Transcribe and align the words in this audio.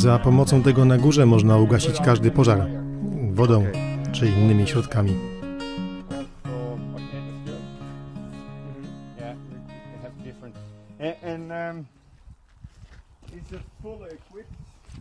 Za 0.00 0.18
pomocą 0.18 0.62
tego 0.62 0.84
na 0.84 0.98
górze 0.98 1.26
można 1.26 1.56
ugasić 1.56 2.00
każdy 2.04 2.30
pożar 2.30 2.66
wodą 3.30 3.66
czy 4.12 4.26
innymi 4.26 4.66
środkami. 4.66 5.16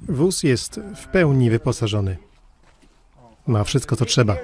Wóz 0.09 0.43
jest 0.43 0.79
w 0.95 1.07
pełni 1.07 1.49
wyposażony. 1.49 2.17
Ma 3.47 3.63
wszystko, 3.63 3.95
co 3.95 4.05
trzeba. 4.05 4.35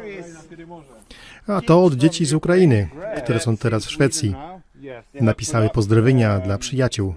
A 1.48 1.62
to 1.62 1.84
od 1.84 1.94
dzieci 1.94 2.26
z 2.26 2.34
Ukrainy, 2.34 2.90
które 3.24 3.40
są 3.40 3.58
teraz 3.58 3.86
w 3.86 3.92
Szwecji. 3.92 4.36
Napisały 5.14 5.70
pozdrowienia 5.70 6.40
dla 6.40 6.58
przyjaciół. 6.58 7.16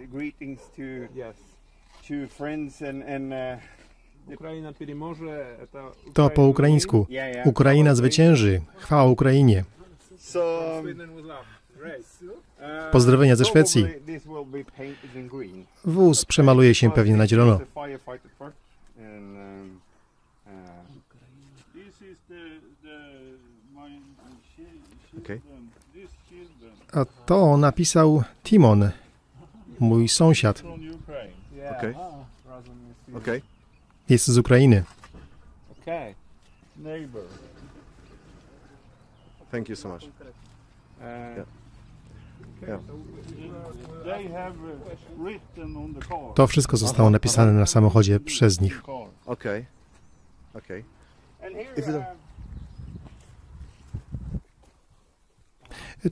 To 6.13 6.31
po 6.31 6.43
ukraińsku. 6.47 7.07
Ukraina 7.45 7.95
zwycięży. 7.95 8.61
Chwała 8.77 9.05
Ukrainie. 9.05 9.65
Pozdrowienia 12.93 13.37
ze 13.37 13.45
Szwecji. 13.45 13.87
Wóz 15.85 16.25
przemaluje 16.25 16.75
się 16.75 16.91
pewnie 16.91 17.17
na 17.17 17.27
zielono. 17.27 17.61
A 26.93 27.05
to 27.05 27.57
napisał 27.57 28.23
Timon, 28.45 28.91
mój 29.81 30.09
sąsiad. 30.09 30.63
Okej. 31.79 31.95
Okej. 33.15 33.43
Jest 34.09 34.29
z 34.29 34.39
Ukrainy. 34.39 34.85
Okay. 35.83 36.15
Neighbor. 36.77 37.23
Thank 39.51 39.69
you 39.69 39.77
so 39.77 39.89
much. 39.89 40.03
Yeah. 42.63 42.81
To 46.35 46.47
wszystko 46.47 46.77
zostało 46.77 47.11
napisane 47.11 47.53
na 47.53 47.67
samochodzie 47.67 48.21
przez 48.21 48.61
nich. 48.61 48.83
Okej. 49.27 49.67
Okej. 50.55 50.85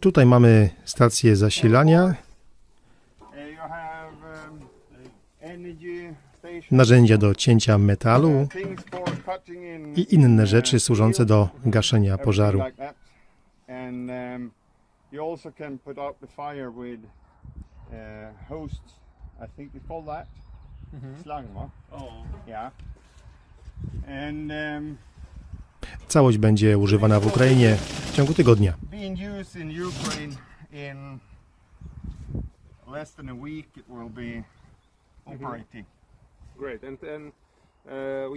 Tutaj 0.01 0.27
mamy 0.27 0.71
stację 0.85 1.37
zasilania 1.37 2.15
narzędzia 6.71 7.19
do 7.19 7.35
cięcia 7.35 7.79
metalu 7.79 8.49
i 9.97 10.15
inne 10.15 10.43
in, 10.43 10.47
rzeczy 10.47 10.81
służące 10.81 11.27
do 11.27 11.49
gaszenia 11.65 12.19
pożaru. 12.19 12.63
Um, 13.69 14.51
Całość 26.09 26.39
będzie 26.39 26.79
używana 26.79 27.21
w 27.21 27.27
Ukrainie 27.27 27.77
w 27.77 28.13
ciągu 28.13 28.35
tygodnia. 28.35 28.75
less 32.87 33.13
than 33.13 33.29
a 33.29 33.35
week, 33.35 33.67
it 33.77 33.85
will 33.89 34.09
be 34.09 34.45
operating. 35.27 35.87
great. 36.59 36.85
And 36.85 36.99
and 37.05 37.33
uh, 37.87 38.33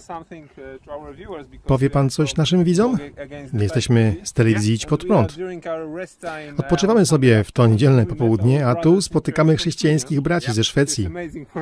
something 0.00 0.48
uh, 0.58 1.64
Powie 1.66 1.90
pan 1.90 2.10
coś 2.10 2.36
naszym 2.36 2.64
widzom? 2.64 2.98
jesteśmy 3.62 4.16
z 4.22 4.32
telewizji 4.32 4.74
Idź 4.74 4.86
And 4.86 4.86
Pod 4.86 5.04
Prąd. 5.04 5.36
uh, 5.36 6.60
Odpoczywamy 6.60 7.06
sobie 7.06 7.44
w 7.44 7.52
to 7.52 7.66
niedzielne 7.66 8.06
popołudnie, 8.06 8.66
a 8.66 8.74
tu 8.74 9.02
spotykamy 9.02 9.56
chrześcijańskich 9.56 10.20
braci 10.20 10.52
ze 10.52 10.64
Szwecji. 10.64 11.08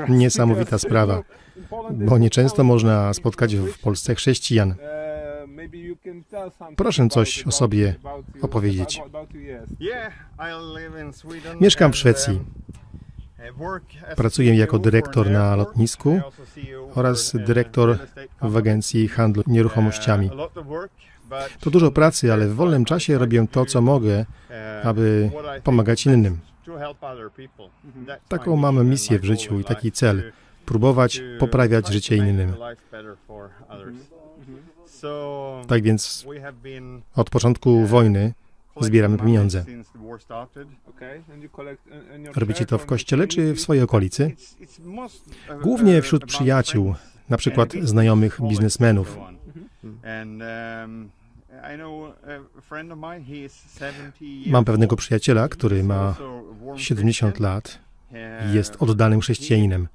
Niesamowita 0.09 0.79
sprawa, 0.89 1.23
bo 1.91 2.19
nieczęsto 2.19 2.65
można 2.65 3.15
spotkać 3.15 3.57
w 3.57 3.79
Polsce 3.81 4.15
chrześcijan. 4.15 4.75
Proszę 6.77 7.09
coś 7.09 7.47
o 7.47 7.51
sobie 7.51 7.95
opowiedzieć. 8.43 9.03
Mieszkam 11.61 11.87
and, 11.87 11.95
w 11.95 11.99
Szwecji. 11.99 12.41
Pracuję 14.17 14.55
jako 14.55 14.79
dyrektor 14.79 15.31
na 15.31 15.57
lotnisku 15.57 16.21
oraz 16.95 17.37
dyrektor 17.47 17.99
w 18.43 18.57
agencji 18.57 19.09
handlu 19.09 19.43
nieruchomościami. 19.47 20.31
To 21.61 21.71
dużo 21.71 21.91
pracy, 21.91 22.33
ale 22.33 22.49
w 22.49 22.55
wolnym 22.55 22.85
czasie 22.85 23.19
robię 23.19 23.47
to, 23.51 23.67
co 23.67 23.81
mogę, 23.81 24.27
aby 24.85 25.31
pomagać 25.65 26.07
innym. 26.07 26.39
Taką 28.29 28.69
and 28.69 28.89
misję 28.89 29.19
w 29.19 29.25
życiu 29.25 29.61
i 29.61 29.65
taki 29.65 29.93
cel. 29.93 30.33
Próbować 30.67 31.23
poprawiać 31.39 31.89
życie 31.89 32.17
innym. 32.17 32.55
Tak 35.69 35.83
więc 35.83 36.27
od 37.17 37.31
początku 37.31 37.87
wojny 37.87 38.33
zbieramy 38.81 39.19
pieniądze. 39.19 39.65
Robicie 42.37 42.67
to 42.67 42.79
w 42.79 42.87
kościele 42.87 43.27
czy 43.27 43.55
w 43.55 43.61
swojej 43.61 43.83
okolicy? 43.83 44.33
Uh, 45.51 45.63
Głównie 45.63 45.99
uh, 45.99 46.05
wśród 46.05 46.27
przyjaciół, 46.27 46.95
na 47.29 47.37
przykład 47.37 47.73
znajomych 47.83 48.41
biznesmenów. 48.49 49.19
um, 49.85 51.11
I 51.75 51.77
know 51.77 52.13
a 52.57 52.61
friend 52.61 52.93
of 52.93 52.99
mine, 52.99 53.25
he 53.25 53.45
is 53.45 53.79
70 53.79 54.21
years 54.21 54.47
Mam 54.47 54.65
pewnego 54.65 54.97
przyjaciela, 54.97 55.49
który 55.49 55.85
ma 55.85 55.95
also 55.95 56.43
a 56.63 56.65
warm 56.65 56.79
70 56.79 57.35
Christian. 57.35 57.53
lat 57.53 57.79
Uh, 58.11 58.51
i 58.51 58.55
jest 58.55 58.77
oddanym 58.79 59.21
chrześcijaninem. 59.21 59.89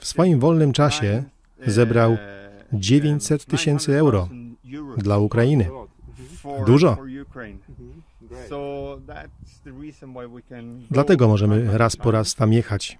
W 0.00 0.06
swoim 0.06 0.40
wolnym 0.40 0.72
czasie 0.72 1.24
uh, 1.60 1.66
zebrał 1.66 2.10
um, 2.10 2.18
900 2.72 3.44
tysięcy 3.44 3.98
euro 3.98 4.28
900,000 4.28 4.38
euros 4.72 4.98
dla 4.98 5.18
Ukrainy. 5.18 5.70
Dużo. 6.66 6.96
go 6.96 7.06
Dlatego 10.90 11.28
możemy 11.28 11.78
raz 11.78 11.96
po 11.96 12.10
raz 12.10 12.34
tam 12.34 12.52
jechać. 12.52 12.98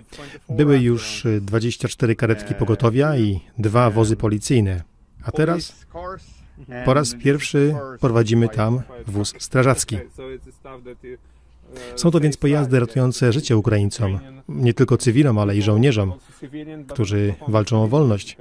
24 0.00 0.56
Były 0.56 0.78
już 0.78 1.26
ambulances. 1.26 1.42
y, 1.42 1.46
24 1.46 2.16
karetki 2.16 2.54
pogotowia 2.54 3.16
i 3.16 3.40
dwa 3.58 3.90
wozy 3.90 4.16
policyjne. 4.16 4.82
A 5.24 5.32
teraz 5.32 5.86
po 6.84 6.94
raz 6.94 7.14
pierwszy 7.14 7.74
prowadzimy 8.00 8.48
tam 8.48 8.82
wóz 9.06 9.34
strażacki. 9.38 9.98
Są 11.96 12.10
to 12.10 12.20
więc 12.20 12.36
pojazdy 12.36 12.80
ratujące 12.80 13.32
życie 13.32 13.56
Ukraińcom, 13.56 14.18
nie 14.48 14.74
tylko 14.74 14.96
cywilom, 14.96 15.38
ale 15.38 15.56
i 15.56 15.62
żołnierzom. 15.62 16.12
którzy 16.88 17.34
walczą 17.48 17.82
o 17.82 17.88
wolność. 17.88 18.36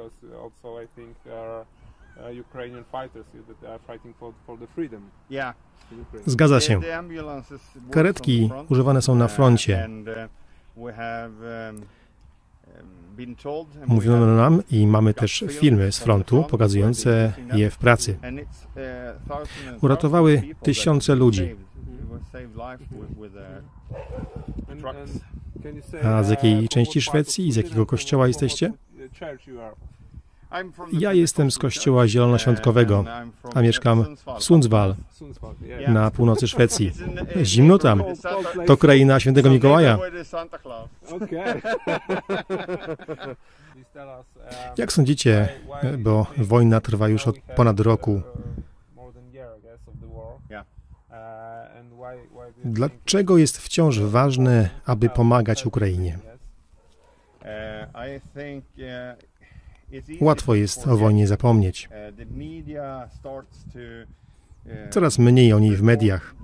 Yeah. 5.29 5.55
Zgadza 6.25 6.59
się. 6.59 6.81
The 6.81 6.97
ambulances 6.97 7.61
work 7.75 7.93
Karetki 7.93 8.37
from 8.37 8.49
the 8.49 8.55
front, 8.55 8.71
używane 8.71 9.01
są 9.01 9.15
na 9.15 9.25
uh, 9.25 9.31
froncie. 9.31 9.89
uh, 10.07 10.15
um, 10.75 10.91
um, 13.15 13.35
Mówiono 13.87 14.25
nam 14.35 14.61
i 14.71 14.87
mamy 14.87 15.13
też 15.13 15.45
filmy 15.49 15.91
z 15.91 15.99
frontu 15.99 16.43
pokazujące 16.43 17.33
je 17.53 17.69
w 17.69 17.77
pracy. 17.77 18.17
uh, 19.73 19.83
Uratowały 19.83 20.41
tysiące 20.61 21.13
that 21.13 21.19
ludzi. 21.19 21.55
uh. 26.03 26.05
A 26.05 26.23
z 26.23 26.29
jakiej 26.29 26.69
części 26.69 27.01
Szwecji 27.01 27.47
i 27.47 27.51
z 27.51 27.55
jakiego 27.55 27.85
kościoła 27.85 28.27
jesteście? 28.27 28.71
Ja 30.91 31.13
jestem 31.13 31.51
z 31.51 31.57
kościoła 31.57 32.07
zielonoświątkowego, 32.07 33.05
a 33.55 33.61
mieszkam 33.61 34.05
w 34.39 34.43
Sundsvall, 34.43 34.95
na 35.87 36.11
północy 36.11 36.47
Szwecji. 36.47 36.91
Zimno 37.43 37.77
tam. 37.77 38.03
To 38.65 38.77
kraina 38.77 39.19
świętego 39.19 39.49
Mikołaja. 39.49 39.99
Jak 44.77 44.93
sądzicie, 44.93 45.49
bo 45.97 46.27
wojna 46.37 46.81
trwa 46.81 47.07
już 47.07 47.27
od 47.27 47.39
ponad 47.55 47.79
roku, 47.79 48.21
dlaczego 52.65 53.37
jest 53.37 53.57
wciąż 53.57 53.99
ważne, 53.99 54.69
aby 54.85 55.09
pomagać 55.09 55.65
Ukrainie? 55.65 56.19
Łatwo 60.21 60.55
jest 60.55 60.87
o 60.87 60.97
wojnie 60.97 61.27
zapomnieć. 61.27 61.89
Coraz 64.89 65.19
mniej 65.19 65.53
o 65.53 65.59
niej 65.59 65.75
w 65.75 65.81
mediach. 65.81 66.35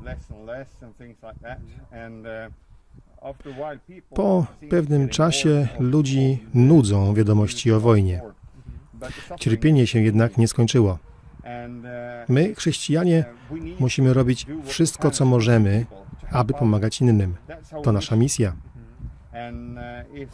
Po 4.15 4.45
pewnym 4.69 5.09
czasie 5.09 5.67
ludzi 5.79 6.43
nudzą 6.53 7.13
wiadomości 7.13 7.71
o 7.71 7.79
wojnie. 7.79 8.21
Cierpienie 9.39 9.87
się 9.87 9.99
jednak 9.99 10.37
nie 10.37 10.47
skończyło. 10.47 10.99
My, 12.29 12.55
chrześcijanie, 12.55 13.25
musimy 13.79 14.13
robić 14.13 14.47
wszystko, 14.65 15.11
co 15.11 15.25
możemy, 15.25 15.85
aby 16.31 16.53
pomagać 16.53 17.01
innym. 17.01 17.35
To 17.83 17.91
nasza 17.91 18.15
misja. 18.15 18.49
And, 18.49 18.55
uh, 18.55 18.57
if 18.61 19.28
we 19.28 19.28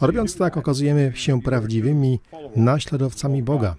Robiąc 0.00 0.38
tak, 0.38 0.56
okazujemy 0.56 1.12
się 1.14 1.42
prawdziwymi 1.42 2.20
naśladowcami 2.56 3.42
Boga. 3.42 3.74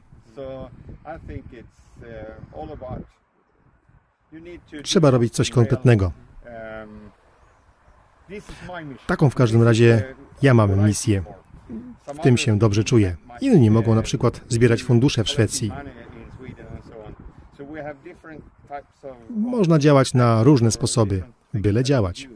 Trzeba 4.83 5.11
robić 5.11 5.33
coś 5.33 5.49
konkretnego. 5.49 6.11
Taką 9.07 9.29
w 9.29 9.35
każdym 9.35 9.63
razie 9.63 10.15
ja 10.41 10.53
mam 10.53 10.85
misję. 10.85 11.23
W 12.05 12.19
tym 12.19 12.37
się 12.37 12.59
dobrze 12.59 12.83
czuję. 12.83 13.15
Inni 13.41 13.71
mogą 13.71 13.95
na 13.95 14.01
przykład 14.01 14.41
zbierać 14.49 14.83
fundusze 14.83 15.23
w 15.23 15.29
Szwecji. 15.29 15.71
Można 19.29 19.79
działać 19.79 20.13
na 20.13 20.43
różne 20.43 20.71
sposoby, 20.71 21.23
byle 21.53 21.83
działać. 21.83 22.29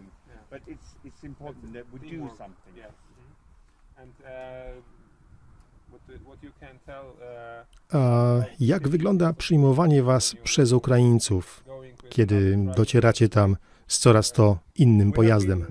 A 7.91 8.35
jak 8.59 8.87
wygląda 8.87 9.33
przyjmowanie 9.33 10.03
Was 10.03 10.35
przez 10.43 10.71
Ukraińców, 10.71 11.63
kiedy 12.09 12.57
docieracie 12.75 13.29
tam 13.29 13.57
z 13.87 13.99
coraz 13.99 14.31
to 14.31 14.59
innym 14.75 15.11
pojazdem? 15.11 15.65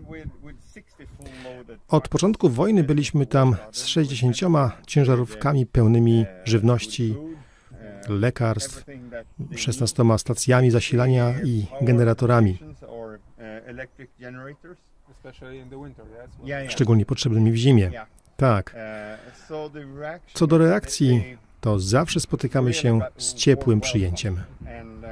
Od 1.88 2.08
początku 2.08 2.48
wojny 2.48 2.84
byliśmy 2.84 3.26
tam 3.26 3.56
z 3.72 3.86
60 3.86 4.36
ciężarówkami 4.86 5.66
pełnymi 5.66 6.26
żywności, 6.44 7.16
lekarstw, 8.08 8.84
16 9.56 10.04
stacjami 10.18 10.70
zasilania 10.70 11.42
i 11.44 11.66
generatorami, 11.82 12.58
szczególnie 16.68 17.06
potrzebnymi 17.06 17.52
w 17.52 17.56
zimie. 17.56 17.90
Tak, 18.40 18.74
reaction 19.98 20.34
Co 20.34 20.46
do 20.46 20.58
reakcji, 20.58 21.36
to 21.60 21.80
zawsze 21.80 22.20
spotykamy 22.20 22.74
się 22.74 23.00
z 23.16 23.34
ciepłym 23.34 23.80
przyjęciem. 23.80 24.40
um, 24.64 25.02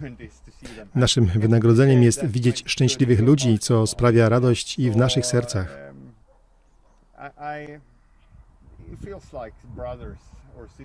them 0.00 0.16
Naszym 0.94 1.26
wynagrodzeniem 1.26 2.02
jest 2.02 2.26
widzieć 2.26 2.64
szczęśliwych 2.66 3.20
ludzi, 3.20 3.58
co 3.58 3.86
sprawia 3.86 4.28
radość 4.28 4.78
i 4.78 4.90
w 4.90 4.96
naszych 4.96 5.26
sercach. 5.26 5.76
Um. 5.86 6.12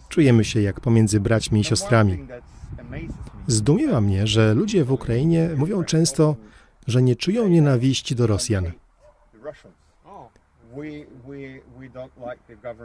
Czujemy 0.09 0.45
się 0.45 0.61
jak 0.61 0.79
pomiędzy 0.79 1.19
braćmi 1.19 1.61
i 1.61 1.63
siostrami. 1.63 2.27
Zdumiewa 3.47 4.01
mnie, 4.01 4.27
że 4.27 4.53
ludzie 4.53 4.83
w 4.83 4.91
Ukrainie 4.91 5.49
mówią 5.57 5.83
często, 5.83 6.35
że 6.87 7.01
nie 7.01 7.15
czują 7.15 7.47
nienawiści 7.47 8.15
do 8.15 8.27
Rosjan. 8.27 8.71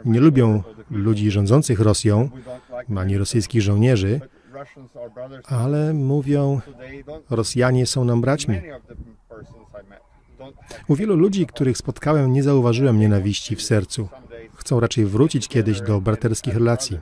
Nie 0.05 0.19
lubią 0.19 0.63
ludzi 0.91 1.31
rządzących 1.31 1.79
Rosją, 1.79 2.29
ani 2.97 3.17
rosyjskich 3.17 3.61
żołnierzy, 3.61 4.21
ale 5.43 5.93
mówią, 5.93 6.61
Rosjanie 7.29 7.85
są 7.85 8.03
nam 8.03 8.21
braćmi. 8.21 8.61
U 10.87 10.95
wielu 10.95 11.15
ludzi, 11.15 11.45
których 11.45 11.77
spotkałem, 11.77 12.33
nie 12.33 12.43
zauważyłem 12.43 12.99
nienawiści 12.99 13.55
w 13.55 13.61
sercu. 13.61 14.07
Chcą 14.55 14.79
raczej 14.79 15.05
wrócić 15.05 15.47
kiedyś 15.47 15.81
do 15.81 16.01
braterskich 16.01 16.53
relacji. 16.53 16.99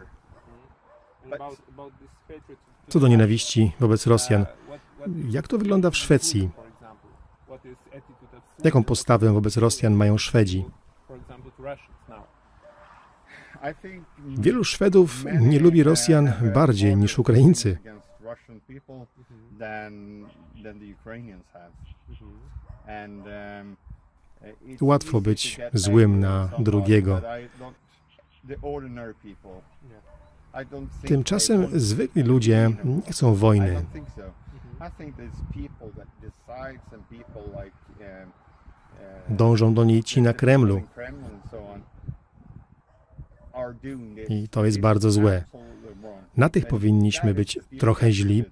Co 2.89 2.99
do 2.99 3.07
nienawiści 3.07 3.71
wobec 3.79 4.07
Rosjan, 4.07 4.45
jak 5.29 5.47
to 5.47 5.57
wygląda 5.57 5.89
w 5.89 5.97
Szwecji? 5.97 6.49
Jaką 8.63 8.83
postawę 8.83 9.33
wobec 9.33 9.57
Rosjan 9.57 9.93
mają 9.93 10.17
Szwedzi? 10.17 10.65
Wielu 14.37 14.63
Szwedów 14.63 15.25
nie 15.39 15.59
lubi 15.59 15.83
Rosjan 15.83 16.33
bardziej 16.53 16.97
niż 16.97 17.19
Ukraińcy. 17.19 17.77
Łatwo 24.81 25.21
być 25.21 25.59
złym 25.73 26.19
na 26.19 26.49
drugiego. 26.59 27.21
Tymczasem 31.07 31.79
zwykli 31.79 32.23
ludzie 32.23 32.71
nie 32.83 33.11
chcą 33.11 33.35
wojny. 33.35 33.85
Dążą 39.29 39.73
do 39.73 39.83
niej 39.83 40.03
ci 40.03 40.21
na 40.21 40.33
Kremlu. 40.33 40.81
I 44.29 44.47
to 44.47 44.65
jest 44.65 44.79
bardzo 44.79 45.11
złe. 45.11 45.43
Na 46.37 46.49
tych 46.49 46.67
powinniśmy 46.67 47.33
być 47.33 47.59
trochę 47.79 48.11
źli. 48.11 48.43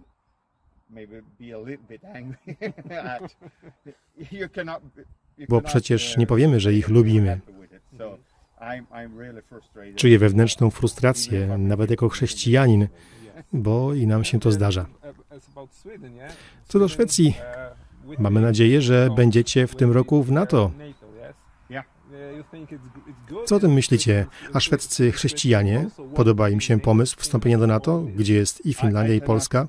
Bo 5.50 5.62
przecież 5.62 6.18
nie 6.18 6.28
powiemy, 6.28 6.60
że 6.60 6.74
ich 6.74 6.90
lubimy. 6.90 7.40
Czuję 9.96 10.20
wewnętrzną 10.20 10.70
frustrację, 10.70 11.58
nawet 11.58 11.92
jako 11.92 12.10
chrześcijanin, 12.10 12.88
bo 13.54 13.94
i 13.94 14.08
nam 14.08 14.24
się 14.24 14.40
to 14.40 14.52
zdarza. 14.52 14.86
Co 16.68 16.80
do 16.80 16.88
Szwecji, 16.88 17.34
mamy 18.20 18.42
nadzieję, 18.42 18.82
że 18.82 19.10
będziecie 19.16 19.68
w 19.68 19.76
tym 19.76 19.92
roku 19.92 20.24
w 20.24 20.32
NATO. 20.32 20.72
Co 23.46 23.56
o 23.56 23.60
tym 23.60 23.74
myślicie? 23.74 24.26
A 24.54 24.60
szwedzcy 24.60 25.12
chrześcijanie? 25.12 25.88
Podoba 26.16 26.50
im 26.50 26.62
się 26.62 26.80
pomysł 26.80 27.16
wstąpienia 27.20 27.58
do 27.58 27.68
NATO, 27.68 28.06
gdzie 28.16 28.34
jest 28.34 28.66
i 28.66 28.74
Finlandia, 28.74 29.16
i 29.16 29.22
Polska? 29.22 29.68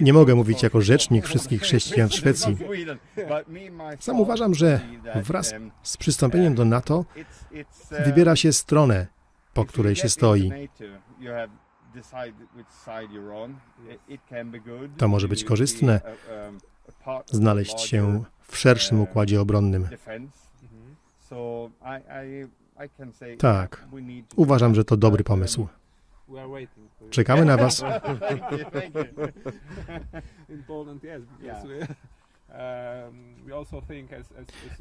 Nie 0.00 0.12
mogę 0.12 0.34
mówić 0.34 0.62
jako 0.62 0.80
rzecznik 0.80 1.26
wszystkich 1.26 1.62
chrześcijan 1.62 2.08
w 2.08 2.14
Szwecji. 2.14 2.56
Sam 3.98 4.20
uważam, 4.20 4.54
że 4.54 4.80
wraz 5.14 5.54
z 5.82 5.96
przystąpieniem 5.96 6.54
do 6.54 6.64
NATO 6.64 7.04
wybiera 8.04 8.36
się 8.36 8.52
stronę, 8.52 9.06
po 9.54 9.64
której 9.64 9.96
się 9.96 10.08
stoi. 10.08 10.52
To 14.96 15.08
może 15.08 15.28
być 15.28 15.44
korzystne, 15.44 16.00
Znaleźć 17.26 17.80
się 17.80 18.24
w 18.42 18.56
szerszym 18.56 19.00
układzie 19.00 19.40
obronnym. 19.40 19.88
Tak, 23.38 23.86
Uważam, 24.36 24.74
że 24.74 24.84
to 24.84 24.96
dobry 24.96 25.24
pomysł. 25.24 25.66
For 26.26 26.60
you. 26.60 27.10
Czekamy 27.10 27.44
na 27.44 27.56
Was. 27.56 27.82
Um, 32.50 33.34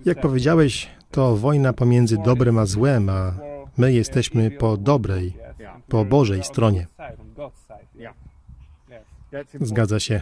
Jak 0.05 0.21
powiedziałeś, 0.21 0.89
to 1.11 1.35
wojna 1.35 1.73
pomiędzy 1.73 2.17
dobrem 2.17 2.57
a 2.57 2.65
złem, 2.65 3.09
a 3.09 3.33
my 3.79 3.93
jesteśmy 3.93 4.51
po 4.51 4.77
dobrej, 4.77 5.38
po 5.88 6.05
Bożej 6.05 6.38
on 6.38 6.43
stronie. 6.43 6.88
Zgadza 9.62 10.00
się. 10.00 10.21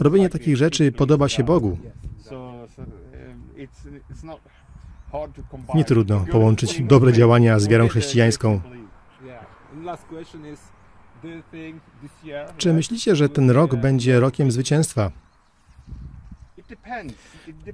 Robienie 0.00 0.28
takich 0.28 0.56
rzeczy 0.56 0.92
podoba 0.92 1.28
się 1.28 1.44
Bogu. 1.44 1.78
Nie 5.74 5.84
trudno 5.84 6.24
połączyć 6.32 6.82
dobre 6.82 7.12
działania 7.12 7.58
z 7.58 7.68
wiarą 7.68 7.88
chrześcijańską. 7.88 8.60
Czy 12.56 12.72
myślicie, 12.72 13.16
że 13.16 13.28
ten 13.28 13.50
rok 13.50 13.76
będzie 13.76 14.20
rokiem 14.20 14.50
zwycięstwa? 14.50 15.12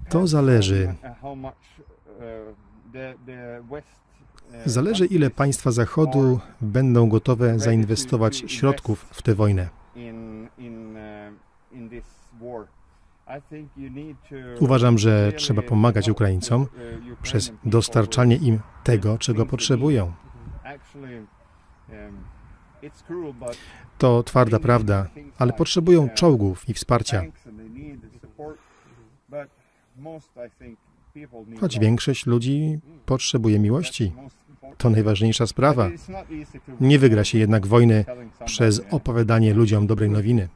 To 0.08 0.26
zależy. 0.26 0.94
Zależy, 4.64 5.06
ile 5.06 5.30
państwa 5.30 5.70
Zachodu 5.70 6.40
będą 6.60 7.08
gotowe 7.08 7.58
zainwestować 7.58 8.44
środków 8.46 9.06
w 9.12 9.22
tę 9.22 9.34
wojnę. 9.34 9.68
Uważam, 14.60 14.98
że 14.98 15.32
trzeba 15.36 15.62
pomagać 15.62 16.08
Ukraińcom 16.08 16.66
przez 17.22 17.52
dostarczanie 17.64 18.36
im 18.36 18.60
tego, 18.84 19.18
czego 19.18 19.46
potrzebują. 19.46 20.12
To 23.98 24.22
twarda 24.22 24.58
prawda, 24.58 25.06
ale 25.38 25.52
potrzebują 25.52 26.08
czołgów 26.08 26.68
i 26.68 26.74
wsparcia. 26.74 27.22
Choć 31.60 31.78
większość 31.78 32.26
ludzi 32.26 32.78
potrzebuje 33.06 33.58
miłości. 33.58 34.12
To 34.78 34.90
najważniejsza 34.90 35.46
sprawa. 35.46 35.90
Nie 36.80 36.98
wygra 36.98 37.24
się 37.24 37.38
jednak 37.38 37.66
wojny 37.66 38.04
przez 38.44 38.82
opowiadanie 38.90 39.54
ludziom 39.54 39.86
dobrej 39.86 40.10
nowiny. 40.10 40.48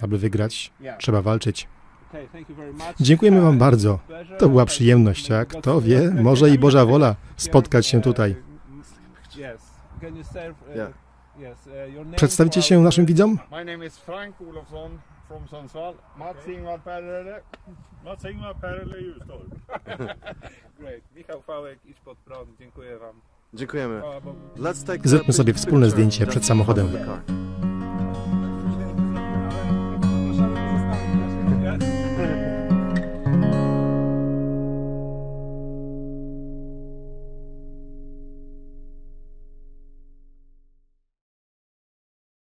Aby 0.00 0.18
wygrać, 0.18 0.72
trzeba 0.98 1.22
walczyć. 1.22 1.68
Dziękujemy 3.00 3.40
Wam 3.40 3.58
bardzo. 3.58 3.98
To 4.38 4.48
była 4.48 4.66
przyjemność? 4.66 5.28
God 5.28 5.48
Kto 5.48 5.80
wie, 5.80 6.10
może 6.22 6.50
i 6.50 6.58
Boża 6.58 6.86
wola 6.86 7.16
spotkać 7.36 7.86
się 7.86 8.00
tutaj. 8.00 8.36
Uh, 10.72 12.16
Przedstawicie 12.16 12.62
się 12.62 12.80
naszym 12.80 13.06
widzom? 13.06 13.38
From 15.28 15.48
Sundsvall. 15.48 15.94
Mats 16.16 16.48
Ingvar 16.48 16.80
Perrele. 16.80 17.42
Mats 18.04 18.24
Ingvar. 18.24 18.56
Great. 20.78 21.02
Michał 21.16 21.42
Fałek, 21.42 21.78
idź 21.84 22.00
pod 22.00 22.18
prąd. 22.18 22.58
Dziękuję 22.58 22.98
Wam. 22.98 23.20
Dziękujemy. 23.54 24.02
Zróbmy 25.04 25.28
a 25.28 25.32
sobie 25.32 25.52
wspólne 25.52 25.90
zdjęcie 25.90 26.26
przed 26.26 26.44
samochodem. 26.44 26.88